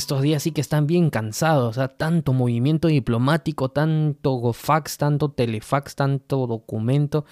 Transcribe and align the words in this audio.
estos 0.00 0.22
días 0.22 0.42
sí 0.42 0.52
que 0.52 0.60
están 0.60 0.86
bien 0.86 1.10
cansados, 1.10 1.68
o 1.68 1.72
sea, 1.72 1.88
tanto 1.88 2.32
movimiento 2.32 2.88
diplomático, 2.88 3.70
tanto 3.70 4.52
fax, 4.52 4.96
tanto 4.96 5.30
telefax, 5.30 5.94
tanto 5.94 6.46
documento. 6.46 7.24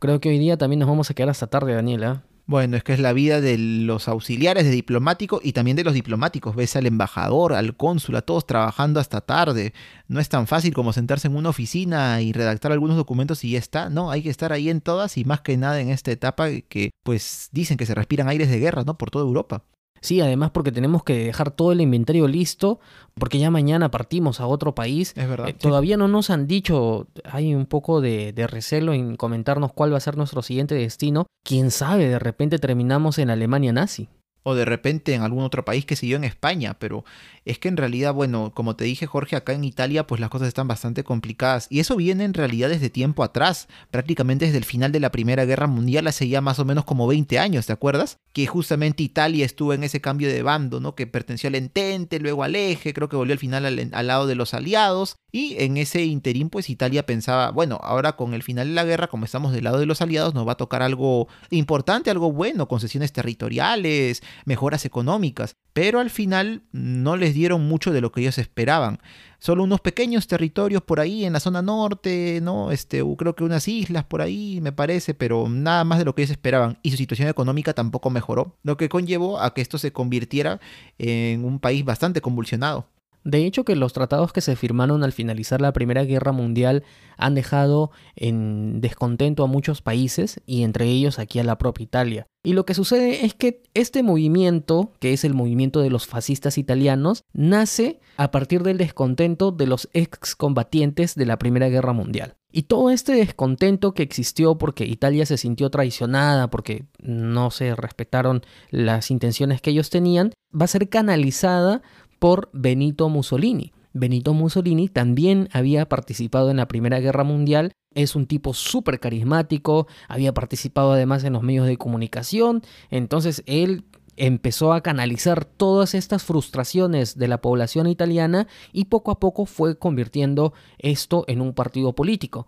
Creo 0.00 0.20
que 0.20 0.30
hoy 0.30 0.38
día 0.38 0.56
también 0.56 0.80
nos 0.80 0.88
vamos 0.88 1.10
a 1.10 1.14
quedar 1.14 1.30
hasta 1.30 1.48
tarde, 1.48 1.74
Daniela. 1.74 2.22
Bueno, 2.46 2.76
es 2.76 2.84
que 2.84 2.92
es 2.92 3.00
la 3.00 3.14
vida 3.14 3.40
de 3.40 3.56
los 3.56 4.06
auxiliares 4.06 4.64
de 4.64 4.70
diplomático 4.70 5.40
y 5.42 5.52
también 5.52 5.78
de 5.78 5.84
los 5.84 5.94
diplomáticos. 5.94 6.54
Ves 6.54 6.76
al 6.76 6.84
embajador, 6.84 7.54
al 7.54 7.74
cónsul, 7.74 8.16
a 8.16 8.22
todos 8.22 8.46
trabajando 8.46 9.00
hasta 9.00 9.22
tarde. 9.22 9.72
No 10.08 10.20
es 10.20 10.28
tan 10.28 10.46
fácil 10.46 10.74
como 10.74 10.92
sentarse 10.92 11.26
en 11.26 11.36
una 11.36 11.48
oficina 11.48 12.20
y 12.20 12.32
redactar 12.32 12.70
algunos 12.70 12.96
documentos 12.98 13.42
y 13.44 13.52
ya 13.52 13.58
está. 13.58 13.88
No, 13.88 14.10
hay 14.10 14.22
que 14.22 14.28
estar 14.28 14.52
ahí 14.52 14.68
en 14.68 14.82
todas 14.82 15.16
y 15.16 15.24
más 15.24 15.40
que 15.40 15.56
nada 15.56 15.80
en 15.80 15.88
esta 15.88 16.12
etapa 16.12 16.50
que 16.68 16.90
pues 17.02 17.48
dicen 17.52 17.78
que 17.78 17.86
se 17.86 17.94
respiran 17.94 18.28
aires 18.28 18.50
de 18.50 18.58
guerra, 18.58 18.84
¿no? 18.84 18.98
Por 18.98 19.10
toda 19.10 19.24
Europa. 19.24 19.64
Sí, 20.04 20.20
además 20.20 20.50
porque 20.50 20.70
tenemos 20.70 21.02
que 21.02 21.24
dejar 21.24 21.50
todo 21.50 21.72
el 21.72 21.80
inventario 21.80 22.28
listo, 22.28 22.78
porque 23.14 23.38
ya 23.38 23.50
mañana 23.50 23.90
partimos 23.90 24.38
a 24.38 24.46
otro 24.46 24.74
país. 24.74 25.14
Es 25.16 25.26
verdad. 25.26 25.48
Eh, 25.48 25.54
todavía 25.54 25.96
no 25.96 26.08
nos 26.08 26.28
han 26.28 26.46
dicho, 26.46 27.06
hay 27.24 27.54
un 27.54 27.64
poco 27.64 28.02
de, 28.02 28.34
de, 28.34 28.46
recelo 28.46 28.92
en 28.92 29.16
comentarnos 29.16 29.72
cuál 29.72 29.94
va 29.94 29.96
a 29.96 30.00
ser 30.00 30.18
nuestro 30.18 30.42
siguiente 30.42 30.74
destino. 30.74 31.26
Quién 31.42 31.70
sabe, 31.70 32.06
de 32.06 32.18
repente 32.18 32.58
terminamos 32.58 33.18
en 33.18 33.30
Alemania 33.30 33.72
nazi 33.72 34.10
o 34.44 34.54
de 34.54 34.64
repente 34.64 35.14
en 35.14 35.22
algún 35.22 35.42
otro 35.42 35.64
país 35.64 35.84
que 35.84 35.96
siguió 35.96 36.16
en 36.16 36.24
España, 36.24 36.74
pero 36.78 37.04
es 37.44 37.58
que 37.58 37.68
en 37.68 37.76
realidad, 37.76 38.14
bueno, 38.14 38.52
como 38.54 38.76
te 38.76 38.84
dije 38.84 39.06
Jorge, 39.06 39.36
acá 39.36 39.54
en 39.54 39.64
Italia 39.64 40.06
pues 40.06 40.20
las 40.20 40.30
cosas 40.30 40.48
están 40.48 40.68
bastante 40.68 41.02
complicadas 41.02 41.66
y 41.70 41.80
eso 41.80 41.96
viene 41.96 42.24
en 42.24 42.34
realidad 42.34 42.68
desde 42.68 42.90
tiempo 42.90 43.24
atrás, 43.24 43.68
prácticamente 43.90 44.44
desde 44.44 44.58
el 44.58 44.64
final 44.64 44.92
de 44.92 45.00
la 45.00 45.10
Primera 45.10 45.46
Guerra 45.46 45.66
Mundial, 45.66 46.06
hace 46.06 46.28
ya 46.28 46.40
más 46.40 46.58
o 46.58 46.64
menos 46.64 46.84
como 46.84 47.06
20 47.06 47.38
años, 47.38 47.66
¿te 47.66 47.72
acuerdas? 47.72 48.18
Que 48.32 48.46
justamente 48.46 49.02
Italia 49.02 49.46
estuvo 49.46 49.72
en 49.72 49.82
ese 49.82 50.00
cambio 50.00 50.28
de 50.28 50.42
bando, 50.42 50.78
¿no? 50.78 50.94
Que 50.94 51.06
perteneció 51.06 51.48
al 51.48 51.54
Entente, 51.54 52.20
luego 52.20 52.44
al 52.44 52.54
Eje, 52.54 52.92
creo 52.92 53.08
que 53.08 53.16
volvió 53.16 53.32
al 53.32 53.38
final 53.38 53.64
al, 53.64 53.90
al 53.92 54.06
lado 54.06 54.26
de 54.26 54.34
los 54.34 54.52
aliados 54.54 55.16
y 55.32 55.56
en 55.58 55.78
ese 55.78 56.04
interín 56.04 56.48
pues 56.48 56.70
Italia 56.70 57.06
pensaba, 57.06 57.50
bueno, 57.50 57.80
ahora 57.82 58.12
con 58.12 58.34
el 58.34 58.42
final 58.42 58.68
de 58.68 58.74
la 58.74 58.84
guerra, 58.84 59.08
como 59.08 59.24
estamos 59.24 59.52
del 59.52 59.64
lado 59.64 59.80
de 59.80 59.86
los 59.86 60.00
aliados, 60.00 60.34
nos 60.34 60.46
va 60.46 60.52
a 60.52 60.56
tocar 60.56 60.82
algo 60.82 61.26
importante, 61.50 62.10
algo 62.10 62.30
bueno, 62.30 62.68
concesiones 62.68 63.12
territoriales, 63.12 64.22
mejoras 64.44 64.84
económicas, 64.84 65.56
pero 65.72 66.00
al 66.00 66.10
final 66.10 66.62
no 66.72 67.16
les 67.16 67.34
dieron 67.34 67.66
mucho 67.66 67.92
de 67.92 68.00
lo 68.00 68.12
que 68.12 68.20
ellos 68.20 68.38
esperaban. 68.38 69.00
Solo 69.38 69.64
unos 69.64 69.80
pequeños 69.80 70.26
territorios 70.26 70.82
por 70.82 71.00
ahí 71.00 71.24
en 71.24 71.34
la 71.34 71.40
zona 71.40 71.60
norte, 71.60 72.40
¿no? 72.42 72.70
Este, 72.70 73.02
creo 73.16 73.34
que 73.34 73.44
unas 73.44 73.68
islas 73.68 74.04
por 74.04 74.22
ahí, 74.22 74.60
me 74.62 74.72
parece, 74.72 75.14
pero 75.14 75.48
nada 75.48 75.84
más 75.84 75.98
de 75.98 76.04
lo 76.04 76.14
que 76.14 76.22
ellos 76.22 76.30
esperaban. 76.30 76.78
Y 76.82 76.90
su 76.90 76.96
situación 76.96 77.28
económica 77.28 77.74
tampoco 77.74 78.08
mejoró, 78.10 78.56
lo 78.62 78.76
que 78.76 78.88
conllevó 78.88 79.40
a 79.40 79.52
que 79.52 79.60
esto 79.60 79.76
se 79.78 79.92
convirtiera 79.92 80.60
en 80.98 81.44
un 81.44 81.58
país 81.58 81.84
bastante 81.84 82.20
convulsionado. 82.20 82.88
De 83.24 83.46
hecho, 83.46 83.64
que 83.64 83.74
los 83.74 83.94
tratados 83.94 84.32
que 84.32 84.42
se 84.42 84.54
firmaron 84.54 85.02
al 85.02 85.12
finalizar 85.12 85.60
la 85.60 85.72
Primera 85.72 86.04
Guerra 86.04 86.32
Mundial 86.32 86.84
han 87.16 87.34
dejado 87.34 87.90
en 88.16 88.80
descontento 88.82 89.42
a 89.42 89.46
muchos 89.46 89.80
países 89.80 90.40
y 90.46 90.62
entre 90.62 90.86
ellos 90.86 91.18
aquí 91.18 91.38
a 91.38 91.44
la 91.44 91.56
propia 91.56 91.84
Italia. 91.84 92.26
Y 92.44 92.52
lo 92.52 92.66
que 92.66 92.74
sucede 92.74 93.24
es 93.24 93.32
que 93.32 93.62
este 93.72 94.02
movimiento, 94.02 94.92
que 95.00 95.14
es 95.14 95.24
el 95.24 95.32
movimiento 95.32 95.80
de 95.80 95.88
los 95.88 96.06
fascistas 96.06 96.58
italianos, 96.58 97.22
nace 97.32 98.00
a 98.18 98.30
partir 98.30 98.62
del 98.62 98.76
descontento 98.76 99.50
de 99.50 99.66
los 99.66 99.88
excombatientes 99.94 101.14
de 101.14 101.24
la 101.24 101.38
Primera 101.38 101.70
Guerra 101.70 101.94
Mundial. 101.94 102.36
Y 102.52 102.64
todo 102.64 102.90
este 102.90 103.14
descontento 103.14 103.94
que 103.94 104.04
existió 104.04 104.58
porque 104.58 104.84
Italia 104.84 105.26
se 105.26 105.38
sintió 105.38 105.70
traicionada, 105.70 106.50
porque 106.50 106.84
no 107.00 107.50
se 107.50 107.74
respetaron 107.74 108.42
las 108.70 109.10
intenciones 109.10 109.60
que 109.60 109.70
ellos 109.70 109.90
tenían, 109.90 110.32
va 110.54 110.66
a 110.66 110.68
ser 110.68 110.88
canalizada 110.88 111.82
por 112.18 112.50
Benito 112.52 113.08
Mussolini. 113.08 113.72
Benito 113.92 114.34
Mussolini 114.34 114.88
también 114.88 115.48
había 115.52 115.88
participado 115.88 116.50
en 116.50 116.56
la 116.56 116.66
Primera 116.66 116.98
Guerra 116.98 117.22
Mundial, 117.22 117.72
es 117.94 118.16
un 118.16 118.26
tipo 118.26 118.52
súper 118.52 118.98
carismático, 118.98 119.86
había 120.08 120.34
participado 120.34 120.92
además 120.92 121.22
en 121.22 121.34
los 121.34 121.42
medios 121.42 121.66
de 121.66 121.76
comunicación, 121.76 122.62
entonces 122.90 123.44
él 123.46 123.84
empezó 124.16 124.72
a 124.72 124.80
canalizar 124.80 125.44
todas 125.44 125.94
estas 125.94 126.22
frustraciones 126.22 127.18
de 127.18 127.28
la 127.28 127.40
población 127.40 127.86
italiana 127.86 128.46
y 128.72 128.86
poco 128.86 129.10
a 129.10 129.20
poco 129.20 129.46
fue 129.46 129.78
convirtiendo 129.78 130.52
esto 130.78 131.24
en 131.28 131.40
un 131.40 131.54
partido 131.54 131.94
político. 131.94 132.46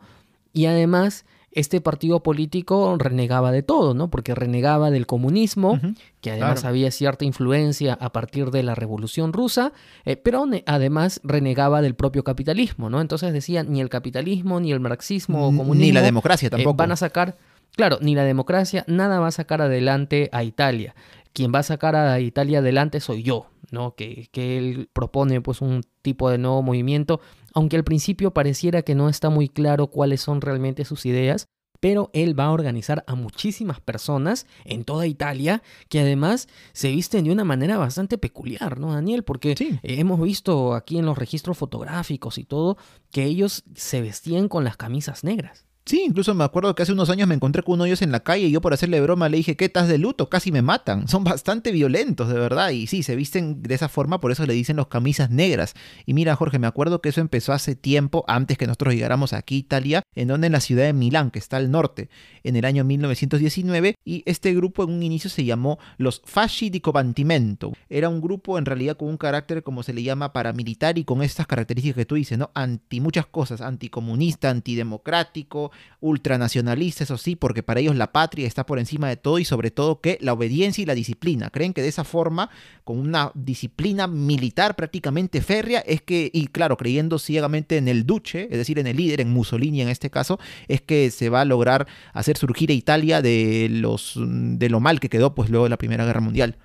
Y 0.53 0.67
además 0.67 1.27
este 1.57 1.81
partido 1.81 2.23
político 2.23 2.97
renegaba 2.99 3.51
de 3.51 3.63
todo, 3.63 3.95
¿no? 3.95 4.11
Porque 4.11 4.35
renegaba 4.35 4.91
del 4.91 5.07
comunismo, 5.07 5.81
que 6.21 6.31
además 6.31 6.67
había 6.67 6.91
cierta 6.91 7.25
influencia 7.25 7.95
a 7.95 8.13
partir 8.13 8.51
de 8.51 8.63
la 8.63 8.75
Revolución 8.75 9.33
Rusa, 9.33 9.73
eh, 10.05 10.17
pero 10.17 10.45
además 10.67 11.19
renegaba 11.25 11.81
del 11.81 11.95
propio 11.95 12.25
capitalismo, 12.25 12.91
¿no? 12.91 13.01
Entonces 13.01 13.33
decía, 13.33 13.65
ni 13.65 13.81
el 13.81 13.89
capitalismo, 13.89 14.61
ni 14.61 14.71
el 14.71 14.81
marxismo 14.81 15.47
o 15.47 15.47
comunismo... 15.47 15.75
Ni 15.75 15.93
la 15.93 16.03
democracia 16.03 16.49
eh, 16.49 16.51
tampoco. 16.51 16.77
van 16.77 16.93
a 16.93 16.97
sacar... 16.97 17.39
Claro, 17.75 17.99
ni 18.03 18.15
la 18.15 18.25
democracia, 18.25 18.85
nada 18.87 19.19
va 19.19 19.29
a 19.29 19.33
sacar 19.33 19.63
adelante 19.63 20.29
a 20.33 20.45
Italia. 20.45 20.95
Quien 21.37 21.53
va 21.55 21.59
a 21.59 21.65
sacar 21.65 21.95
a 21.97 22.19
Italia 22.19 22.61
adelante 22.61 22.99
soy 22.99 23.23
yo, 23.23 23.51
¿no? 23.71 23.95
Que, 23.95 24.31
que 24.33 24.57
él 24.57 24.89
propone 24.91 25.43
pues 25.43 25.61
un 25.61 25.83
tipo 26.01 26.31
de 26.31 26.39
nuevo 26.39 26.63
movimiento 26.63 27.21
aunque 27.57 27.77
al 27.77 27.85
principio 27.85 28.35
pareciera 28.35 28.83
que 28.83 28.95
no 28.95 29.09
está 29.09 29.31
muy 29.31 29.49
claro 29.49 29.87
cuáles 29.87 30.21
son 30.21 30.43
realmente 30.43 30.85
sus 30.85 31.07
ideas, 31.07 31.49
pero 31.81 32.11
él 32.13 32.39
va 32.39 32.45
a 32.45 32.53
organizar 32.53 33.03
a 33.07 33.15
muchísimas 33.15 33.81
personas 33.81 34.47
en 34.67 34.85
toda 34.85 35.07
Italia 35.07 35.63
que 35.89 36.01
además 36.01 36.49
se 36.75 36.91
visten 36.91 37.25
de 37.25 37.33
una 37.33 37.45
manera 37.45 37.79
bastante 37.79 38.19
peculiar, 38.19 38.79
¿no, 38.79 38.93
Daniel? 38.93 39.25
Porque 39.25 39.55
hemos 39.83 40.21
visto 40.21 40.75
aquí 40.75 40.99
en 40.99 41.07
los 41.07 41.17
registros 41.17 41.57
fotográficos 41.57 42.37
y 42.37 42.45
todo 42.45 42.77
que 43.11 43.25
ellos 43.25 43.65
se 43.75 44.03
vestían 44.03 44.49
con 44.49 44.63
las 44.63 44.77
camisas 44.77 45.25
negras. 45.25 45.65
Sí, 45.89 46.03
incluso 46.05 46.35
me 46.35 46.43
acuerdo 46.43 46.75
que 46.75 46.83
hace 46.83 46.93
unos 46.93 47.11
años 47.11 47.29
me 47.29 47.37
encontré 47.37 47.63
con 47.63 47.75
uno 47.75 47.85
de 47.85 47.91
ellos 47.91 48.03
en 48.03 48.11
la 48.11 48.19
calle 48.19 48.49
y 48.49 48.51
yo 48.51 48.61
por 48.61 48.75
hacerle 48.75 49.01
broma 49.01 49.29
le 49.29 49.37
dije, 49.37 49.57
¿qué 49.57 49.67
estás 49.67 49.87
de 49.87 49.99
luto? 49.99 50.29
Casi 50.29 50.51
me 50.51 50.61
matan. 50.61 51.07
Son 51.17 51.23
bastante 51.23 51.71
violentos, 51.71 52.29
de 52.29 52.35
verdad. 52.35 52.71
Y 52.71 52.89
sí, 52.89 53.05
se 53.05 53.15
visten 53.15 53.63
de 53.63 53.73
esa 53.73 53.89
forma, 53.89 54.19
por 54.19 54.33
eso 54.33 54.45
le 54.47 54.53
dicen 54.53 54.75
los 54.75 54.89
camisas 54.89 55.31
negras. 55.31 55.75
Y 56.05 56.13
mira, 56.13 56.35
Jorge, 56.35 56.59
me 56.59 56.67
acuerdo 56.67 57.01
que 57.01 57.11
eso 57.11 57.21
empezó 57.21 57.53
hace 57.53 57.77
tiempo, 57.77 58.25
antes 58.27 58.59
que 58.59 58.67
nosotros 58.67 58.95
llegáramos 58.95 59.33
aquí 59.33 59.55
a 59.55 59.59
Italia, 59.59 60.03
en 60.17 60.27
donde 60.27 60.49
en 60.49 60.55
la 60.55 60.61
ciudad 60.61 60.87
de 60.87 60.93
Milán, 60.93 61.31
que 61.31 61.39
está 61.39 61.57
al 61.57 61.71
norte, 61.71 62.11
en 62.43 62.57
el 62.57 62.65
año 62.65 62.83
1919. 62.83 63.95
Y 64.05 64.25
este 64.27 64.53
grupo 64.55 64.83
en 64.83 64.91
un 64.91 65.05
inicio 65.05 65.31
se 65.31 65.45
llamó 65.45 65.79
los 65.99 66.21
Fasci 66.25 66.69
di 66.69 66.81
Combattimento. 66.81 67.75
Era 67.89 68.09
un 68.09 68.21
grupo 68.21 68.59
en 68.59 68.67
realidad 68.67 68.97
con 68.97 69.07
un 69.07 69.19
carácter, 69.19 69.63
como 69.63 69.85
se 69.85 69.93
le 69.93 70.03
llama, 70.03 70.33
paramilitar 70.33 70.99
y 70.99 71.05
con 71.05 71.23
estas 71.23 71.47
características 71.47 71.99
que 71.99 72.07
tú 72.07 72.17
dices, 72.17 72.39
¿no? 72.39 72.51
Anti 72.55 73.01
muchas 73.01 73.27
cosas, 73.27 73.61
anticomunista, 73.61 74.51
antidemocrático 74.51 75.71
ultranacionalista, 76.01 77.05
eso 77.05 77.19
sí, 77.19 77.37
porque 77.37 77.63
para 77.63 77.81
ellos 77.81 77.97
la 77.97 78.13
patria 78.13 78.47
está 78.47 78.67
por 78.67 78.79
encima 78.79 79.09
de 79.09 79.17
todo 79.17 79.39
y 79.39 79.45
sobre 79.45 79.71
todo 79.71 80.01
que 80.01 80.19
la 80.21 80.33
obediencia 80.33 80.83
y 80.83 80.87
la 80.87 80.95
disciplina. 80.95 81.51
Creen 81.51 81.73
que 81.73 81.83
de 81.83 81.89
esa 81.89 82.05
forma, 82.05 82.51
con 82.85 82.99
una 82.99 83.33
disciplina 83.35 84.07
militar 84.07 84.77
prácticamente 84.77 85.41
férrea, 85.41 85.81
es 85.81 86.03
que, 86.03 86.31
y 86.33 86.47
claro, 86.49 86.77
creyendo 86.77 87.19
ciegamente 87.19 87.77
en 87.77 87.89
el 87.89 88.07
duce, 88.07 88.49
es 88.51 88.59
decir, 88.59 88.79
en 88.79 88.87
el 88.87 88.97
líder, 88.97 89.21
en 89.21 89.31
Mussolini 89.31 89.83
en 89.83 89.89
este 89.89 90.11
caso, 90.11 90.39
es 90.69 90.81
que 90.81 91.11
se 91.11 91.29
va 91.29 91.41
a 91.43 91.45
lograr 91.45 91.87
hacer 92.13 92.37
surgir 92.37 92.71
a 92.71 92.75
Italia 92.75 93.23
de, 93.23 93.69
los, 93.71 94.15
de 94.17 94.69
lo 94.69 94.81
mal 94.81 95.01
que 95.01 95.09
quedó 95.09 95.35
pues 95.35 95.51
luego 95.51 95.65
de 95.65 95.71
la 95.71 95.79
Primera 95.79 96.05
Guerra 96.05 96.21
Mundial. 96.21 96.57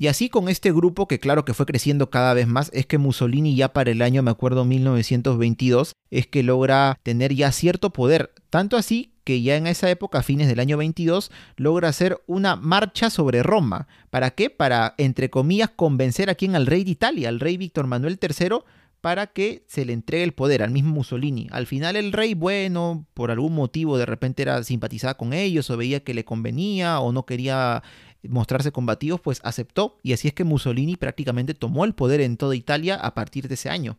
Y 0.00 0.06
así 0.06 0.28
con 0.28 0.48
este 0.48 0.72
grupo, 0.72 1.08
que 1.08 1.18
claro 1.18 1.44
que 1.44 1.54
fue 1.54 1.66
creciendo 1.66 2.08
cada 2.08 2.32
vez 2.32 2.46
más, 2.46 2.70
es 2.72 2.86
que 2.86 2.98
Mussolini 2.98 3.56
ya 3.56 3.72
para 3.72 3.90
el 3.90 4.00
año, 4.00 4.22
me 4.22 4.30
acuerdo, 4.30 4.64
1922, 4.64 5.92
es 6.10 6.28
que 6.28 6.44
logra 6.44 6.96
tener 7.02 7.34
ya 7.34 7.50
cierto 7.50 7.90
poder. 7.90 8.32
Tanto 8.48 8.76
así 8.76 9.12
que 9.24 9.42
ya 9.42 9.56
en 9.56 9.66
esa 9.66 9.90
época, 9.90 10.20
a 10.20 10.22
fines 10.22 10.46
del 10.46 10.60
año 10.60 10.76
22, 10.76 11.32
logra 11.56 11.88
hacer 11.88 12.22
una 12.28 12.54
marcha 12.54 13.10
sobre 13.10 13.42
Roma. 13.42 13.88
¿Para 14.08 14.30
qué? 14.30 14.50
Para, 14.50 14.94
entre 14.98 15.30
comillas, 15.30 15.70
convencer 15.74 16.30
a 16.30 16.36
quien 16.36 16.54
al 16.54 16.66
rey 16.66 16.84
de 16.84 16.92
Italia, 16.92 17.28
al 17.28 17.40
rey 17.40 17.56
Víctor 17.56 17.88
Manuel 17.88 18.20
III, 18.22 18.60
para 19.00 19.28
que 19.28 19.64
se 19.68 19.84
le 19.84 19.92
entregue 19.92 20.24
el 20.24 20.32
poder 20.32 20.62
al 20.62 20.70
mismo 20.70 20.92
Mussolini. 20.92 21.46
Al 21.50 21.66
final 21.66 21.96
el 21.96 22.12
rey, 22.12 22.34
bueno, 22.34 23.06
por 23.14 23.30
algún 23.30 23.54
motivo 23.54 23.96
de 23.96 24.06
repente 24.06 24.42
era 24.42 24.62
simpatizada 24.64 25.16
con 25.16 25.32
ellos 25.32 25.70
o 25.70 25.76
veía 25.76 26.00
que 26.00 26.14
le 26.14 26.24
convenía 26.24 27.00
o 27.00 27.12
no 27.12 27.24
quería 27.24 27.82
mostrarse 28.22 28.72
combativos, 28.72 29.20
pues 29.20 29.40
aceptó 29.44 29.98
y 30.02 30.12
así 30.12 30.28
es 30.28 30.34
que 30.34 30.44
Mussolini 30.44 30.96
prácticamente 30.96 31.54
tomó 31.54 31.84
el 31.84 31.94
poder 31.94 32.20
en 32.20 32.36
toda 32.36 32.56
Italia 32.56 32.96
a 32.96 33.14
partir 33.14 33.48
de 33.48 33.54
ese 33.54 33.70
año. 33.70 33.98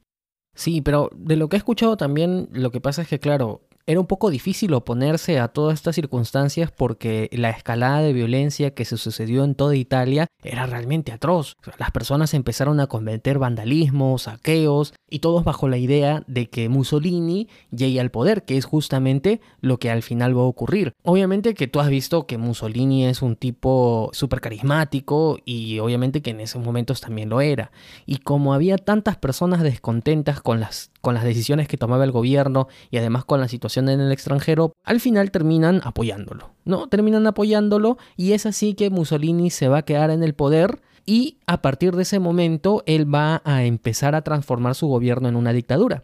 Sí, 0.55 0.81
pero 0.81 1.09
de 1.15 1.35
lo 1.35 1.47
que 1.47 1.55
he 1.55 1.59
escuchado 1.59 1.95
también, 1.95 2.49
lo 2.51 2.71
que 2.71 2.81
pasa 2.81 3.03
es 3.03 3.07
que, 3.07 3.19
claro, 3.19 3.61
era 3.89 3.99
un 3.99 4.05
poco 4.05 4.29
difícil 4.29 4.71
oponerse 4.75 5.39
a 5.39 5.47
todas 5.47 5.73
estas 5.73 5.95
circunstancias 5.95 6.71
porque 6.71 7.27
la 7.33 7.49
escalada 7.49 8.01
de 8.01 8.13
violencia 8.13 8.75
que 8.75 8.85
se 8.85 8.97
sucedió 8.97 9.43
en 9.43 9.55
toda 9.55 9.75
Italia 9.75 10.27
era 10.43 10.67
realmente 10.67 11.11
atroz. 11.11 11.57
Las 11.79 11.89
personas 11.89 12.35
empezaron 12.35 12.79
a 12.79 12.85
cometer 12.85 13.39
vandalismos, 13.39 14.23
saqueos 14.23 14.93
y 15.09 15.19
todos 15.19 15.43
bajo 15.43 15.67
la 15.67 15.79
idea 15.79 16.23
de 16.27 16.51
que 16.51 16.69
Mussolini 16.69 17.47
llegue 17.71 17.99
al 17.99 18.11
poder, 18.11 18.45
que 18.45 18.57
es 18.57 18.65
justamente 18.65 19.41
lo 19.59 19.79
que 19.79 19.89
al 19.89 20.03
final 20.03 20.37
va 20.37 20.41
a 20.41 20.45
ocurrir. 20.45 20.93
Obviamente 21.01 21.55
que 21.55 21.65
tú 21.65 21.79
has 21.79 21.89
visto 21.89 22.27
que 22.27 22.37
Mussolini 22.37 23.07
es 23.07 23.23
un 23.23 23.35
tipo 23.37 24.11
súper 24.13 24.39
carismático 24.39 25.39
y 25.45 25.79
obviamente 25.79 26.21
que 26.21 26.29
en 26.29 26.41
esos 26.41 26.63
momentos 26.63 27.01
también 27.01 27.29
lo 27.29 27.41
era. 27.41 27.71
Y 28.05 28.17
como 28.17 28.53
había 28.53 28.77
tantas 28.77 29.17
personas 29.17 29.63
descontentas 29.63 30.41
con 30.41 30.59
las, 30.59 30.91
con 31.01 31.15
las 31.15 31.23
decisiones 31.23 31.67
que 31.67 31.77
tomaba 31.77 32.03
el 32.03 32.11
gobierno 32.11 32.67
y 32.91 32.97
además 32.97 33.25
con 33.25 33.39
la 33.39 33.47
situación 33.47 33.78
en 33.87 34.01
el 34.01 34.11
extranjero, 34.11 34.73
al 34.83 34.99
final 34.99 35.31
terminan 35.31 35.79
apoyándolo, 35.83 36.51
¿no? 36.65 36.89
Terminan 36.89 37.27
apoyándolo 37.27 37.97
y 38.17 38.33
es 38.33 38.45
así 38.45 38.73
que 38.73 38.89
Mussolini 38.89 39.49
se 39.49 39.67
va 39.67 39.77
a 39.79 39.85
quedar 39.85 40.09
en 40.09 40.23
el 40.23 40.33
poder 40.33 40.81
y 41.05 41.37
a 41.47 41.61
partir 41.61 41.95
de 41.95 42.01
ese 42.01 42.19
momento 42.19 42.83
él 42.85 43.13
va 43.13 43.41
a 43.45 43.63
empezar 43.63 44.15
a 44.15 44.23
transformar 44.23 44.75
su 44.75 44.87
gobierno 44.87 45.29
en 45.29 45.35
una 45.35 45.53
dictadura. 45.53 46.03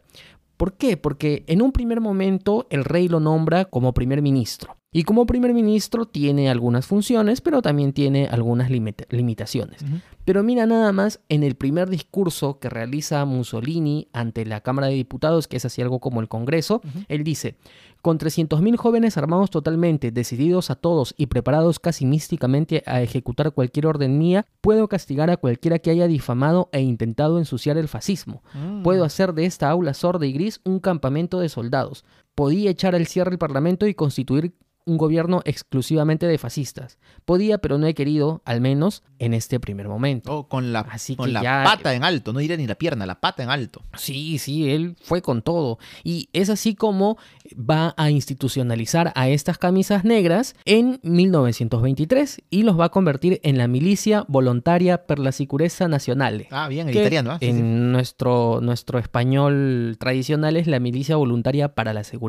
¿Por 0.57 0.73
qué? 0.73 0.95
Porque 0.95 1.43
en 1.47 1.61
un 1.61 1.71
primer 1.71 1.99
momento 1.99 2.67
el 2.69 2.85
rey 2.85 3.07
lo 3.07 3.19
nombra 3.19 3.65
como 3.65 3.93
primer 3.93 4.21
ministro. 4.21 4.77
Y 4.95 5.03
como 5.03 5.25
primer 5.25 5.53
ministro 5.53 6.05
tiene 6.05 6.49
algunas 6.49 6.85
funciones, 6.85 7.41
pero 7.41 7.61
también 7.61 7.91
tiene 7.91 8.27
algunas 8.27 8.69
limitaciones. 8.71 9.83
Pero 10.23 10.41
mira 10.41 10.65
nada 10.65 10.93
más 10.93 11.19
en 11.27 11.43
el 11.43 11.55
primer 11.55 11.89
discurso 11.89 12.59
que 12.59 12.69
realiza 12.69 13.25
Mussolini 13.25 14.07
ante 14.13 14.45
la 14.45 14.61
Cámara 14.61 14.87
de 14.87 14.93
Diputados, 14.93 15.49
que 15.49 15.57
es 15.57 15.65
así 15.65 15.81
algo 15.81 15.99
como 15.99 16.21
el 16.21 16.29
Congreso, 16.29 16.81
él 17.09 17.25
dice, 17.25 17.57
con 18.01 18.19
300.000 18.19 18.77
jóvenes 18.77 19.17
armados 19.17 19.49
totalmente, 19.49 20.11
decididos 20.11 20.69
a 20.69 20.75
todos 20.75 21.13
y 21.17 21.25
preparados 21.25 21.79
casi 21.79 22.05
místicamente 22.05 22.81
a 22.85 23.01
ejecutar 23.01 23.51
cualquier 23.51 23.87
orden 23.87 24.17
mía, 24.17 24.45
puedo 24.61 24.87
castigar 24.87 25.29
a 25.29 25.37
cualquiera 25.37 25.79
que 25.79 25.89
haya 25.89 26.07
difamado 26.07 26.69
e 26.71 26.81
intentado 26.81 27.37
ensuciar 27.37 27.77
el 27.77 27.89
fascismo. 27.89 28.43
Mm. 28.53 28.83
Puedo 28.83 29.03
hacer 29.03 29.33
de 29.33 29.45
esta 29.45 29.69
aula 29.69 29.93
sorda 29.93 30.25
y 30.25 30.31
gris 30.31 30.61
un 30.63 30.79
campamento 30.79 31.39
de 31.39 31.49
soldados. 31.49 32.05
Podía 32.35 32.69
echar 32.69 32.95
al 32.95 33.07
cierre 33.07 33.31
el 33.31 33.37
Parlamento 33.37 33.87
y 33.87 33.93
constituir 33.93 34.53
un 34.85 34.97
gobierno 34.97 35.41
exclusivamente 35.45 36.27
de 36.27 36.37
fascistas. 36.37 36.99
Podía, 37.25 37.57
pero 37.57 37.77
no 37.77 37.87
he 37.87 37.95
querido, 37.95 38.41
al 38.45 38.61
menos 38.61 39.03
en 39.17 39.33
este 39.33 39.59
primer 39.59 39.87
momento. 39.87 40.31
Oh, 40.31 40.47
con 40.47 40.73
la, 40.73 40.85
con 41.17 41.33
la 41.33 41.63
pata 41.63 41.93
en 41.95 42.03
alto, 42.03 42.33
no 42.33 42.39
diré 42.39 42.55
ni 42.57 42.67
la 42.67 42.75
pierna, 42.75 43.05
la 43.05 43.19
pata 43.19 43.41
en 43.41 43.49
alto. 43.49 43.81
Sí, 43.97 44.37
sí, 44.37 44.69
él 44.69 44.95
fue 45.01 45.23
con 45.23 45.41
todo. 45.41 45.79
Y 46.03 46.29
es 46.33 46.49
así 46.49 46.75
como 46.75 47.17
va 47.57 47.95
a 47.97 48.11
institucionalizar 48.11 49.11
a 49.15 49.27
estas 49.27 49.57
camisas 49.57 50.05
negras 50.05 50.55
en 50.65 50.99
1923 51.01 52.43
y 52.51 52.63
los 52.63 52.79
va 52.79 52.85
a 52.85 52.89
convertir 52.89 53.39
en 53.43 53.57
la 53.57 53.67
milicia 53.67 54.23
voluntaria 54.27 55.05
per 55.05 55.17
la 55.17 55.31
sicurezza 55.31 55.87
nacional. 55.87 56.45
Ah, 56.51 56.67
bien, 56.67 56.89
en 56.89 56.95
italiano. 56.95 57.31
¿ah? 57.31 57.37
en 57.41 57.91
Nuestro, 57.91 58.59
nuestro 58.61 58.99
español 58.99 59.97
tradicional 59.99 60.57
es 60.57 60.67
la 60.67 60.79
milicia 60.79 61.15
voluntaria 61.15 61.73
para 61.73 61.93
la 61.93 62.03
seguridad 62.03 62.24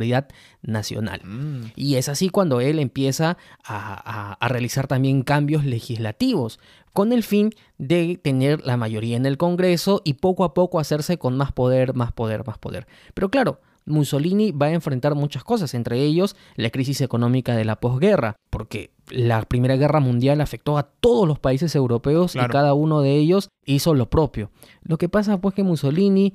nacional. 0.62 1.20
Mm. 1.24 1.72
Y 1.76 1.96
es 1.96 2.08
así 2.08 2.30
cuando 2.30 2.46
cuando 2.46 2.60
él 2.60 2.78
empieza 2.78 3.38
a, 3.64 4.38
realizar 4.48 4.86
también 4.86 5.22
cambios 5.22 5.64
legislativos 5.64 6.60
con 6.92 7.12
el 7.12 7.24
fin 7.24 7.50
de 7.76 8.20
tener 8.22 8.64
la 8.64 8.76
mayoría 8.76 9.16
en 9.16 9.26
el 9.26 9.36
Congreso 9.36 10.00
y 10.04 10.14
poco 10.14 10.44
a 10.44 10.54
poco 10.54 10.78
hacerse 10.78 11.18
con 11.18 11.36
más 11.36 11.50
poder, 11.50 11.94
más 11.94 12.12
poder, 12.12 12.46
más 12.46 12.56
poder. 12.56 12.86
Pero 13.14 13.30
claro, 13.30 13.60
Mussolini 13.84 14.52
va 14.52 14.66
a 14.66 14.72
enfrentar 14.74 15.16
muchas 15.16 15.42
cosas, 15.42 15.74
entre 15.74 16.00
ellos 16.04 16.36
la 16.54 16.70
crisis 16.70 17.00
económica 17.00 17.56
de 17.56 17.64
la 17.64 17.80
posguerra, 17.80 18.36
porque 18.48 18.92
la 19.10 19.42
Primera 19.42 19.74
Guerra 19.74 19.98
Mundial 19.98 20.40
afectó 20.40 20.78
a 20.78 20.84
todos 20.84 21.26
los 21.26 21.40
países 21.40 21.74
europeos 21.74 22.36
y 22.36 22.38
cada 22.38 22.74
uno 22.74 23.00
de 23.00 23.16
ellos 23.16 23.48
hizo 23.64 23.92
lo 23.94 24.08
propio. 24.08 24.52
Lo 24.82 24.98
que 24.98 25.08
pasa 25.08 25.40
pues 25.40 25.52
que 25.56 25.64
Mussolini 25.64 26.32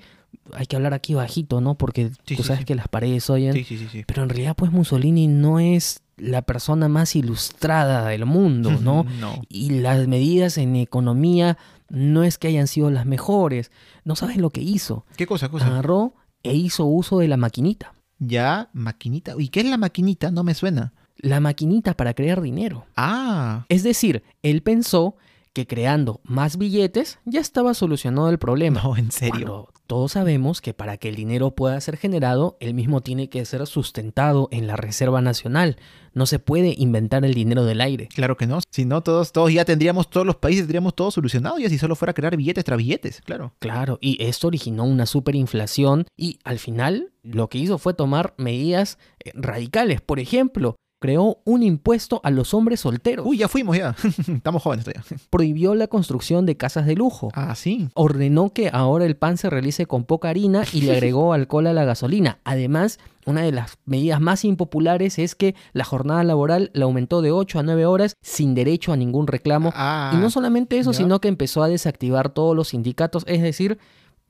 hay 0.53 0.65
que 0.65 0.75
hablar 0.75 0.93
aquí 0.93 1.13
bajito, 1.13 1.61
¿no? 1.61 1.75
Porque 1.75 2.11
tú 2.25 2.43
sabes 2.43 2.65
que 2.65 2.75
las 2.75 2.87
paredes 2.87 3.29
oyen. 3.29 3.53
Sí, 3.53 3.63
sí, 3.63 3.87
sí, 3.91 4.03
Pero 4.05 4.23
en 4.23 4.29
realidad, 4.29 4.55
pues 4.55 4.71
Mussolini 4.71 5.27
no 5.27 5.59
es 5.59 6.01
la 6.17 6.41
persona 6.41 6.87
más 6.87 7.15
ilustrada 7.15 8.07
del 8.07 8.25
mundo, 8.25 8.71
¿no? 8.81 9.05
no. 9.19 9.41
Y 9.49 9.71
las 9.79 10.07
medidas 10.07 10.57
en 10.57 10.75
economía 10.75 11.57
no 11.89 12.23
es 12.23 12.37
que 12.37 12.47
hayan 12.47 12.67
sido 12.67 12.89
las 12.91 13.05
mejores. 13.05 13.71
No 14.03 14.15
sabes 14.15 14.37
lo 14.37 14.49
que 14.49 14.61
hizo. 14.61 15.05
¿Qué 15.17 15.25
cosa? 15.25 15.49
cosa? 15.49 15.67
Agarró 15.67 16.13
e 16.43 16.53
hizo 16.53 16.85
uso 16.85 17.19
de 17.19 17.27
la 17.27 17.37
maquinita. 17.37 17.93
Ya, 18.19 18.69
maquinita. 18.73 19.33
¿Y 19.37 19.49
qué 19.49 19.61
es 19.61 19.65
la 19.65 19.77
maquinita? 19.77 20.31
No 20.31 20.43
me 20.43 20.53
suena. 20.53 20.93
La 21.17 21.39
maquinita 21.39 21.95
para 21.95 22.13
crear 22.13 22.41
dinero. 22.41 22.85
Ah. 22.95 23.65
Es 23.69 23.83
decir, 23.83 24.23
él 24.43 24.61
pensó 24.61 25.15
que 25.53 25.67
creando 25.67 26.21
más 26.23 26.57
billetes 26.57 27.19
ya 27.25 27.39
estaba 27.39 27.73
solucionado 27.73 28.29
el 28.29 28.39
problema. 28.39 28.81
No, 28.83 28.97
en 28.97 29.11
serio. 29.11 29.69
todos 29.87 30.13
sabemos 30.13 30.61
que 30.61 30.73
para 30.73 30.97
que 30.97 31.09
el 31.09 31.15
dinero 31.15 31.51
pueda 31.51 31.79
ser 31.81 31.97
generado, 31.97 32.57
el 32.59 32.73
mismo 32.73 33.01
tiene 33.01 33.29
que 33.29 33.43
ser 33.45 33.65
sustentado 33.67 34.47
en 34.51 34.67
la 34.67 34.77
Reserva 34.77 35.21
Nacional. 35.21 35.77
No 36.13 36.25
se 36.25 36.39
puede 36.39 36.75
inventar 36.77 37.23
el 37.25 37.33
dinero 37.33 37.65
del 37.65 37.81
aire. 37.81 38.07
Claro 38.07 38.37
que 38.37 38.47
no. 38.47 38.59
Si 38.69 38.85
no, 38.85 39.01
todos, 39.01 39.31
todos 39.31 39.51
ya 39.51 39.65
tendríamos, 39.65 40.09
todos 40.09 40.25
los 40.25 40.37
países 40.37 40.63
tendríamos 40.63 40.95
todo 40.95 41.11
solucionado 41.11 41.59
y 41.59 41.65
así 41.65 41.77
solo 41.77 41.95
fuera 41.95 42.11
a 42.11 42.13
crear 42.13 42.35
billetes 42.35 42.63
tras 42.63 42.77
billetes, 42.77 43.21
claro. 43.21 43.53
Claro, 43.59 43.97
y 44.01 44.21
esto 44.23 44.47
originó 44.47 44.85
una 44.85 45.05
superinflación 45.05 46.05
y 46.17 46.39
al 46.43 46.59
final 46.59 47.11
lo 47.23 47.49
que 47.49 47.59
hizo 47.59 47.77
fue 47.77 47.93
tomar 47.93 48.33
medidas 48.37 48.97
eh, 49.23 49.31
radicales. 49.35 50.01
Por 50.01 50.19
ejemplo, 50.19 50.75
creó 51.01 51.39
un 51.45 51.63
impuesto 51.63 52.21
a 52.23 52.29
los 52.29 52.53
hombres 52.53 52.81
solteros. 52.81 53.25
Uy, 53.25 53.39
ya 53.39 53.47
fuimos 53.47 53.75
ya. 53.75 53.95
Estamos 54.27 54.61
jóvenes 54.61 54.85
todavía. 54.85 55.03
Prohibió 55.31 55.73
la 55.73 55.87
construcción 55.87 56.45
de 56.45 56.55
casas 56.55 56.85
de 56.85 56.95
lujo. 56.95 57.29
Ah, 57.33 57.55
sí. 57.55 57.89
Ordenó 57.95 58.53
que 58.53 58.69
ahora 58.71 59.05
el 59.05 59.15
pan 59.15 59.37
se 59.37 59.49
realice 59.49 59.87
con 59.87 60.03
poca 60.03 60.29
harina 60.29 60.63
y 60.71 60.81
le 60.81 60.91
agregó 60.93 61.33
alcohol 61.33 61.65
a 61.65 61.73
la 61.73 61.85
gasolina. 61.85 62.37
Además, 62.43 62.99
una 63.25 63.41
de 63.41 63.51
las 63.51 63.79
medidas 63.85 64.21
más 64.21 64.45
impopulares 64.45 65.17
es 65.17 65.33
que 65.33 65.55
la 65.73 65.85
jornada 65.85 66.23
laboral 66.23 66.69
la 66.73 66.85
aumentó 66.85 67.23
de 67.23 67.31
8 67.31 67.59
a 67.59 67.63
9 67.63 67.85
horas 67.87 68.13
sin 68.21 68.53
derecho 68.53 68.93
a 68.93 68.97
ningún 68.97 69.25
reclamo. 69.25 69.73
Ah, 69.75 70.11
y 70.13 70.17
no 70.17 70.29
solamente 70.29 70.77
eso, 70.77 70.93
sino 70.93 71.19
que 71.19 71.29
empezó 71.29 71.63
a 71.63 71.67
desactivar 71.67 72.29
todos 72.29 72.55
los 72.55 72.69
sindicatos, 72.69 73.23
es 73.25 73.41
decir, 73.41 73.79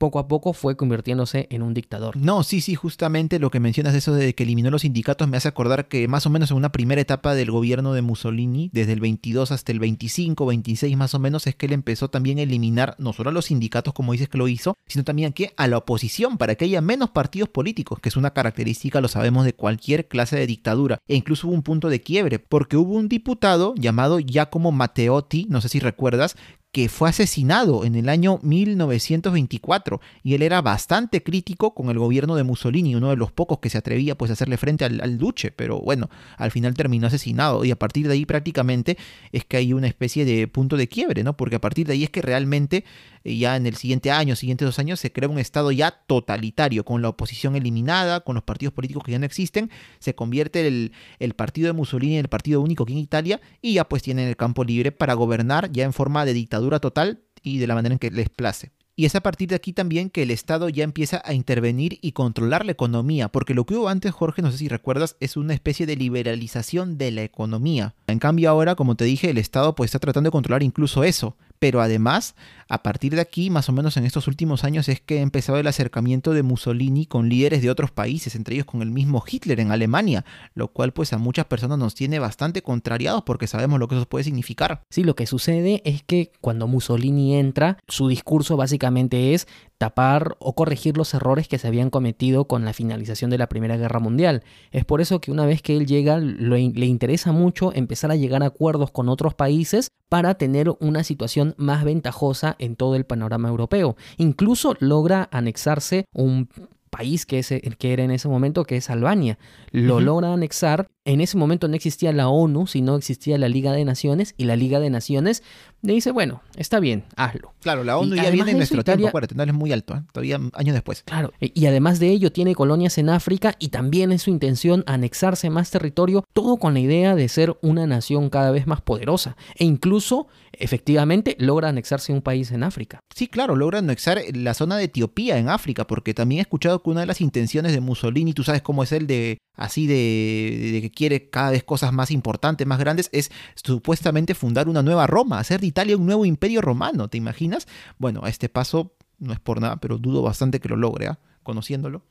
poco 0.02 0.18
a 0.18 0.26
poco 0.26 0.52
fue 0.52 0.76
convirtiéndose 0.76 1.46
en 1.50 1.62
un 1.62 1.74
dictador. 1.74 2.16
No, 2.16 2.42
sí, 2.42 2.60
sí, 2.60 2.74
justamente 2.74 3.38
lo 3.38 3.52
que 3.52 3.60
mencionas 3.60 3.94
eso 3.94 4.12
de 4.12 4.34
que 4.34 4.42
eliminó 4.42 4.68
los 4.68 4.82
sindicatos 4.82 5.28
me 5.28 5.36
hace 5.36 5.46
acordar 5.46 5.86
que 5.86 6.08
más 6.08 6.26
o 6.26 6.30
menos 6.30 6.50
en 6.50 6.56
una 6.56 6.72
primera 6.72 7.00
etapa 7.00 7.36
del 7.36 7.52
gobierno 7.52 7.92
de 7.92 8.02
Mussolini, 8.02 8.68
desde 8.72 8.94
el 8.94 8.98
22 8.98 9.52
hasta 9.52 9.70
el 9.70 9.78
25, 9.78 10.44
26 10.44 10.96
más 10.96 11.14
o 11.14 11.20
menos, 11.20 11.46
es 11.46 11.54
que 11.54 11.66
él 11.66 11.72
empezó 11.72 12.10
también 12.10 12.38
a 12.38 12.42
eliminar 12.42 12.96
no 12.98 13.12
solo 13.12 13.30
a 13.30 13.32
los 13.32 13.44
sindicatos 13.44 13.94
como 13.94 14.10
dices 14.10 14.28
que 14.28 14.38
lo 14.38 14.48
hizo, 14.48 14.76
sino 14.88 15.04
también 15.04 15.32
a 15.56 15.68
la 15.68 15.78
oposición 15.78 16.36
para 16.36 16.56
que 16.56 16.64
haya 16.64 16.80
menos 16.80 17.10
partidos 17.10 17.48
políticos, 17.50 18.00
que 18.00 18.08
es 18.08 18.16
una 18.16 18.32
característica, 18.32 19.00
lo 19.00 19.06
sabemos, 19.06 19.44
de 19.44 19.54
cualquier 19.54 20.08
clase 20.08 20.34
de 20.34 20.48
dictadura. 20.48 20.98
E 21.06 21.14
incluso 21.14 21.46
hubo 21.46 21.54
un 21.54 21.62
punto 21.62 21.88
de 21.88 22.00
quiebre, 22.00 22.40
porque 22.40 22.76
hubo 22.76 22.94
un 22.94 23.08
diputado 23.08 23.72
llamado 23.76 24.18
Giacomo 24.18 24.72
Matteotti, 24.72 25.46
no 25.48 25.60
sé 25.60 25.68
si 25.68 25.78
recuerdas, 25.78 26.34
que 26.72 26.88
fue 26.88 27.10
asesinado 27.10 27.84
en 27.84 27.94
el 27.94 28.08
año 28.08 28.40
1924 28.42 30.00
y 30.22 30.32
él 30.32 30.42
era 30.42 30.62
bastante 30.62 31.22
crítico 31.22 31.74
con 31.74 31.90
el 31.90 31.98
gobierno 31.98 32.34
de 32.34 32.44
Mussolini, 32.44 32.94
uno 32.94 33.10
de 33.10 33.16
los 33.16 33.30
pocos 33.30 33.58
que 33.58 33.68
se 33.68 33.76
atrevía 33.76 34.16
pues 34.16 34.30
a 34.30 34.32
hacerle 34.32 34.56
frente 34.56 34.86
al, 34.86 35.02
al, 35.02 35.18
duce, 35.18 35.50
pero 35.50 35.80
bueno, 35.80 36.08
al 36.38 36.50
final 36.50 36.72
terminó 36.72 37.08
asesinado 37.08 37.66
y 37.66 37.70
a 37.70 37.78
partir 37.78 38.06
de 38.08 38.14
ahí 38.14 38.24
prácticamente 38.24 38.96
es 39.32 39.44
que 39.44 39.58
hay 39.58 39.74
una 39.74 39.86
especie 39.86 40.24
de 40.24 40.48
punto 40.48 40.78
de 40.78 40.88
quiebre, 40.88 41.22
¿no? 41.22 41.36
Porque 41.36 41.56
a 41.56 41.60
partir 41.60 41.86
de 41.86 41.92
ahí 41.92 42.04
es 42.04 42.10
que 42.10 42.22
realmente 42.22 42.84
eh, 43.24 43.36
ya 43.36 43.56
en 43.56 43.66
el 43.66 43.76
siguiente 43.76 44.10
año, 44.10 44.34
siguientes 44.34 44.64
dos 44.64 44.78
años, 44.78 44.98
se 44.98 45.12
crea 45.12 45.28
un 45.28 45.38
estado 45.38 45.72
ya 45.72 45.90
totalitario, 45.90 46.86
con 46.86 47.02
la 47.02 47.10
oposición 47.10 47.54
eliminada, 47.54 48.20
con 48.20 48.34
los 48.34 48.44
partidos 48.44 48.72
políticos 48.72 49.04
que 49.04 49.12
ya 49.12 49.18
no 49.18 49.26
existen, 49.26 49.70
se 49.98 50.14
convierte 50.14 50.66
el, 50.66 50.92
el 51.18 51.34
partido 51.34 51.66
de 51.66 51.74
Mussolini 51.74 52.14
en 52.14 52.20
el 52.20 52.28
partido 52.28 52.62
único 52.62 52.84
aquí 52.84 52.94
en 52.94 52.98
Italia 52.98 53.40
y 53.60 53.74
ya 53.74 53.86
pues 53.86 54.02
tienen 54.02 54.26
el 54.26 54.36
campo 54.36 54.64
libre 54.64 54.90
para 54.90 55.12
gobernar 55.12 55.70
ya 55.70 55.84
en 55.84 55.92
forma 55.92 56.24
de 56.24 56.32
dictadura 56.32 56.61
total 56.80 57.20
y 57.42 57.58
de 57.58 57.66
la 57.66 57.74
manera 57.74 57.94
en 57.94 57.98
que 57.98 58.10
les 58.10 58.28
place. 58.28 58.72
Y 58.94 59.06
es 59.06 59.14
a 59.14 59.22
partir 59.22 59.48
de 59.48 59.54
aquí 59.54 59.72
también 59.72 60.10
que 60.10 60.22
el 60.22 60.30
Estado 60.30 60.68
ya 60.68 60.84
empieza 60.84 61.22
a 61.24 61.32
intervenir 61.32 61.98
y 62.02 62.12
controlar 62.12 62.66
la 62.66 62.72
economía, 62.72 63.28
porque 63.28 63.54
lo 63.54 63.64
que 63.64 63.74
hubo 63.74 63.88
antes, 63.88 64.12
Jorge, 64.12 64.42
no 64.42 64.52
sé 64.52 64.58
si 64.58 64.68
recuerdas, 64.68 65.16
es 65.18 65.38
una 65.38 65.54
especie 65.54 65.86
de 65.86 65.96
liberalización 65.96 66.98
de 66.98 67.10
la 67.10 67.22
economía. 67.22 67.94
En 68.06 68.18
cambio 68.18 68.50
ahora, 68.50 68.74
como 68.74 68.94
te 68.94 69.06
dije, 69.06 69.30
el 69.30 69.38
Estado 69.38 69.74
pues 69.74 69.88
está 69.88 69.98
tratando 69.98 70.28
de 70.28 70.32
controlar 70.32 70.62
incluso 70.62 71.04
eso, 71.04 71.36
pero 71.62 71.80
además, 71.80 72.34
a 72.68 72.82
partir 72.82 73.14
de 73.14 73.20
aquí, 73.20 73.48
más 73.48 73.68
o 73.68 73.72
menos 73.72 73.96
en 73.96 74.04
estos 74.04 74.26
últimos 74.26 74.64
años, 74.64 74.88
es 74.88 75.00
que 75.00 75.20
ha 75.20 75.22
empezado 75.22 75.60
el 75.60 75.66
acercamiento 75.68 76.32
de 76.32 76.42
Mussolini 76.42 77.06
con 77.06 77.28
líderes 77.28 77.62
de 77.62 77.70
otros 77.70 77.92
países, 77.92 78.34
entre 78.34 78.56
ellos 78.56 78.66
con 78.66 78.82
el 78.82 78.90
mismo 78.90 79.22
Hitler 79.24 79.60
en 79.60 79.70
Alemania, 79.70 80.24
lo 80.54 80.72
cual 80.72 80.92
pues 80.92 81.12
a 81.12 81.18
muchas 81.18 81.46
personas 81.46 81.78
nos 81.78 81.94
tiene 81.94 82.18
bastante 82.18 82.62
contrariados 82.62 83.22
porque 83.22 83.46
sabemos 83.46 83.78
lo 83.78 83.86
que 83.86 83.94
eso 83.94 84.08
puede 84.08 84.24
significar. 84.24 84.82
Sí, 84.90 85.04
lo 85.04 85.14
que 85.14 85.28
sucede 85.28 85.82
es 85.84 86.02
que 86.02 86.32
cuando 86.40 86.66
Mussolini 86.66 87.36
entra, 87.36 87.78
su 87.86 88.08
discurso 88.08 88.56
básicamente 88.56 89.34
es 89.34 89.46
tapar 89.82 90.36
o 90.38 90.54
corregir 90.54 90.96
los 90.96 91.12
errores 91.12 91.48
que 91.48 91.58
se 91.58 91.66
habían 91.66 91.90
cometido 91.90 92.44
con 92.44 92.64
la 92.64 92.72
finalización 92.72 93.30
de 93.30 93.38
la 93.38 93.48
Primera 93.48 93.76
Guerra 93.76 93.98
Mundial. 93.98 94.44
Es 94.70 94.84
por 94.84 95.00
eso 95.00 95.20
que 95.20 95.32
una 95.32 95.44
vez 95.44 95.60
que 95.60 95.76
él 95.76 95.86
llega, 95.88 96.20
le 96.20 96.86
interesa 96.86 97.32
mucho 97.32 97.72
empezar 97.74 98.12
a 98.12 98.14
llegar 98.14 98.44
a 98.44 98.46
acuerdos 98.46 98.92
con 98.92 99.08
otros 99.08 99.34
países 99.34 99.88
para 100.08 100.34
tener 100.36 100.70
una 100.78 101.02
situación 101.02 101.56
más 101.56 101.82
ventajosa 101.82 102.54
en 102.60 102.76
todo 102.76 102.94
el 102.94 103.06
panorama 103.06 103.48
europeo. 103.48 103.96
Incluso 104.18 104.76
logra 104.78 105.28
anexarse 105.32 106.04
un 106.14 106.48
país 106.92 107.26
que, 107.26 107.40
es, 107.40 107.48
que 107.48 107.92
era 107.92 108.04
en 108.04 108.12
ese 108.12 108.28
momento, 108.28 108.62
que 108.62 108.76
es 108.76 108.88
Albania. 108.88 109.36
Lo 109.72 109.98
logra 109.98 110.32
anexar. 110.32 110.86
En 111.04 111.20
ese 111.20 111.36
momento 111.36 111.66
no 111.66 111.74
existía 111.74 112.12
la 112.12 112.28
ONU, 112.28 112.68
sino 112.68 112.94
existía 112.94 113.36
la 113.36 113.48
Liga 113.48 113.72
de 113.72 113.84
Naciones, 113.84 114.34
y 114.36 114.44
la 114.44 114.54
Liga 114.54 114.78
de 114.78 114.88
Naciones 114.88 115.42
le 115.80 115.94
dice, 115.94 116.12
bueno, 116.12 116.42
está 116.56 116.78
bien, 116.78 117.02
hazlo. 117.16 117.54
Claro, 117.60 117.82
la 117.82 117.98
ONU 117.98 118.14
ya 118.14 118.30
viene 118.30 118.52
en 118.52 118.58
nuestro 118.58 118.84
tiempo, 118.84 119.08
acuérdate, 119.08 119.34
no 119.34 119.42
es 119.42 119.52
muy 119.52 119.72
alto, 119.72 119.96
¿eh? 119.96 120.02
todavía 120.12 120.38
años 120.54 120.74
después. 120.74 121.02
Claro, 121.02 121.32
y 121.40 121.66
además 121.66 121.98
de 121.98 122.10
ello 122.10 122.30
tiene 122.30 122.54
colonias 122.54 122.98
en 122.98 123.08
África 123.08 123.56
y 123.58 123.70
también 123.70 124.12
es 124.12 124.22
su 124.22 124.30
intención 124.30 124.84
anexarse 124.86 125.50
más 125.50 125.72
territorio, 125.72 126.24
todo 126.32 126.56
con 126.58 126.74
la 126.74 126.80
idea 126.80 127.16
de 127.16 127.28
ser 127.28 127.56
una 127.62 127.84
nación 127.88 128.30
cada 128.30 128.52
vez 128.52 128.68
más 128.68 128.80
poderosa. 128.80 129.36
E 129.56 129.64
incluso, 129.64 130.28
efectivamente, 130.52 131.36
logra 131.40 131.70
anexarse 131.70 132.12
un 132.12 132.22
país 132.22 132.52
en 132.52 132.62
África. 132.62 133.00
Sí, 133.12 133.26
claro, 133.26 133.56
logra 133.56 133.80
anexar 133.80 134.22
la 134.34 134.54
zona 134.54 134.76
de 134.76 134.84
Etiopía 134.84 135.38
en 135.38 135.48
África, 135.48 135.84
porque 135.88 136.14
también 136.14 136.38
he 136.38 136.42
escuchado 136.42 136.80
que 136.80 136.90
una 136.90 137.00
de 137.00 137.06
las 137.06 137.20
intenciones 137.20 137.72
de 137.72 137.80
Mussolini, 137.80 138.34
tú 138.34 138.44
sabes 138.44 138.62
cómo 138.62 138.84
es 138.84 138.92
el 138.92 139.08
de 139.08 139.38
así 139.56 139.86
de, 139.86 140.70
de, 140.72 140.80
que 140.80 140.90
quiere 140.92 141.30
cada 141.30 141.50
vez 141.50 141.64
cosas 141.64 141.92
más 141.92 142.10
importantes, 142.10 142.66
más 142.66 142.78
grandes, 142.78 143.08
es 143.12 143.30
supuestamente 143.54 144.34
fundar 144.34 144.68
una 144.68 144.82
nueva 144.82 145.06
Roma, 145.06 145.38
hacer 145.38 145.60
de 145.60 145.66
Italia 145.66 145.96
un 145.96 146.06
nuevo 146.06 146.24
imperio 146.24 146.60
romano, 146.60 147.08
¿te 147.08 147.18
imaginas? 147.18 147.66
Bueno, 147.98 148.20
a 148.24 148.28
este 148.28 148.48
paso 148.48 148.94
no 149.18 149.32
es 149.32 149.40
por 149.40 149.60
nada, 149.60 149.76
pero 149.76 149.98
dudo 149.98 150.22
bastante 150.22 150.60
que 150.60 150.68
lo 150.68 150.76
logre, 150.76 151.08
¿ah? 151.08 151.18
conociéndolo. 151.42 152.02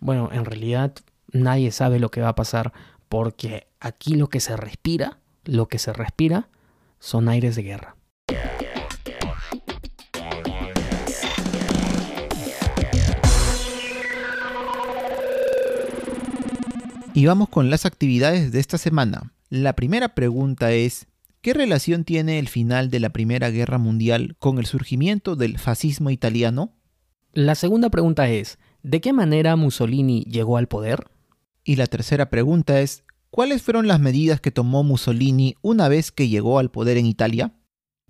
Bueno, 0.00 0.30
en 0.32 0.44
realidad 0.44 0.94
nadie 1.32 1.70
sabe 1.72 1.98
lo 1.98 2.10
que 2.10 2.20
va 2.20 2.30
a 2.30 2.34
pasar, 2.34 2.72
porque 3.08 3.68
aquí 3.80 4.14
lo 4.14 4.28
que 4.28 4.40
se 4.40 4.56
respira, 4.56 5.18
lo 5.44 5.68
que 5.68 5.78
se 5.78 5.92
respira 5.92 6.48
son 6.98 7.28
aires 7.28 7.56
de 7.56 7.62
guerra. 7.62 7.97
Y 17.18 17.26
vamos 17.26 17.48
con 17.48 17.68
las 17.68 17.84
actividades 17.84 18.52
de 18.52 18.60
esta 18.60 18.78
semana. 18.78 19.32
La 19.48 19.72
primera 19.72 20.14
pregunta 20.14 20.70
es, 20.70 21.08
¿qué 21.40 21.52
relación 21.52 22.04
tiene 22.04 22.38
el 22.38 22.46
final 22.46 22.90
de 22.90 23.00
la 23.00 23.08
Primera 23.08 23.50
Guerra 23.50 23.76
Mundial 23.76 24.36
con 24.38 24.58
el 24.58 24.66
surgimiento 24.66 25.34
del 25.34 25.58
fascismo 25.58 26.10
italiano? 26.10 26.76
La 27.32 27.56
segunda 27.56 27.90
pregunta 27.90 28.30
es, 28.30 28.60
¿de 28.84 29.00
qué 29.00 29.12
manera 29.12 29.56
Mussolini 29.56 30.22
llegó 30.30 30.58
al 30.58 30.68
poder? 30.68 31.10
Y 31.64 31.74
la 31.74 31.88
tercera 31.88 32.30
pregunta 32.30 32.80
es, 32.80 33.02
¿cuáles 33.30 33.62
fueron 33.62 33.88
las 33.88 33.98
medidas 33.98 34.40
que 34.40 34.52
tomó 34.52 34.84
Mussolini 34.84 35.56
una 35.60 35.88
vez 35.88 36.12
que 36.12 36.28
llegó 36.28 36.60
al 36.60 36.70
poder 36.70 36.98
en 36.98 37.06
Italia? 37.06 37.52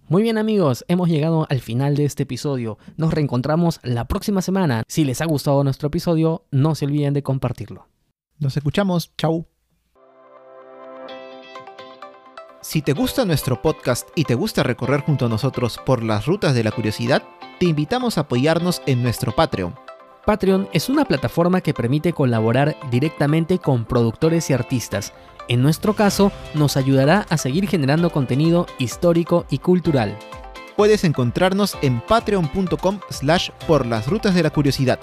Muy 0.09 0.21
bien 0.21 0.37
amigos, 0.37 0.85
hemos 0.87 1.09
llegado 1.09 1.47
al 1.49 1.61
final 1.63 1.97
de 1.97 2.05
este 2.05 2.25
episodio. 2.25 2.77
Nos 2.99 3.15
reencontramos 3.15 3.81
la 3.83 4.07
próxima 4.07 4.43
semana. 4.43 4.83
Si 4.87 5.05
les 5.07 5.23
ha 5.23 5.25
gustado 5.25 5.65
nuestro 5.65 5.87
episodio, 5.87 6.45
no 6.51 6.75
se 6.75 6.85
olviden 6.85 7.15
de 7.15 7.23
compartirlo. 7.23 7.87
Nos 8.39 8.57
escuchamos. 8.57 9.13
Chau. 9.17 9.47
Si 12.61 12.83
te 12.83 12.93
gusta 12.93 13.25
nuestro 13.25 13.63
podcast 13.63 14.09
y 14.15 14.25
te 14.25 14.35
gusta 14.35 14.63
recorrer 14.63 15.01
junto 15.01 15.27
a 15.27 15.29
nosotros 15.29 15.79
por 15.85 16.03
las 16.03 16.27
rutas 16.27 16.55
de 16.55 16.65
la 16.65 16.71
curiosidad, 16.71 17.23
te 17.59 17.67
invitamos 17.67 18.19
a 18.19 18.23
apoyarnos 18.23 18.83
en 18.87 19.03
nuestro 19.03 19.35
Patreon. 19.35 19.75
Patreon 20.27 20.69
es 20.73 20.89
una 20.89 21.05
plataforma 21.05 21.63
que 21.63 21.73
permite 21.73 22.13
colaborar 22.13 22.77
directamente 22.91 23.59
con 23.59 23.87
productores 23.87 24.51
y 24.51 24.53
artistas. 24.53 25.15
En 25.49 25.63
nuestro 25.63 25.95
caso, 25.95 26.31
nos 26.55 26.77
ayudará 26.77 27.27
a 27.31 27.39
seguir 27.39 27.67
generando 27.67 28.11
contenido 28.11 28.67
histórico 28.79 29.47
y 29.49 29.59
cultural. 29.59 30.19
Puedes 30.77 31.05
encontrarnos 31.05 31.77
en 31.81 32.01
patreon.com 32.03 33.01
slash 33.09 33.51
por 33.67 33.87
las 33.87 34.07
rutas 34.07 34.35
de 34.35 34.43
la 34.43 34.51
curiosidad 34.51 35.01